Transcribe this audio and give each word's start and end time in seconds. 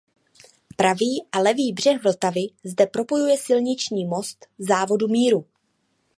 Pravý 0.75 1.23
a 1.31 1.39
levý 1.39 1.73
břeh 1.73 2.03
Vltavy 2.03 2.41
zde 2.63 2.85
propojuje 2.87 3.37
silniční 3.37 4.05
most 4.05 4.45
Závodu 4.59 5.07
míru. 5.07 5.45